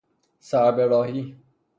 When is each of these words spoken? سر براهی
سر 0.39 0.71
براهی 0.71 1.37